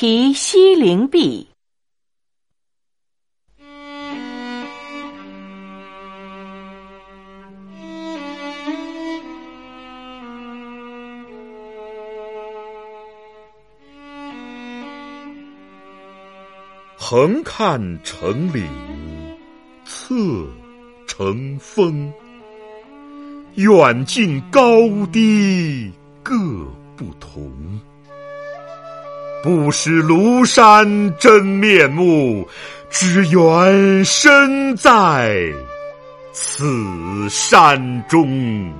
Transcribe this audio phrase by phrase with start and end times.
[0.00, 1.48] 题西陵壁。
[16.96, 18.64] 横看成岭，
[19.84, 20.14] 侧
[21.08, 22.12] 成峰。
[23.56, 24.62] 远近高
[25.12, 25.90] 低
[29.42, 32.48] 不识庐山真面目，
[32.90, 35.38] 只缘身在
[36.32, 36.64] 此
[37.30, 38.72] 山中。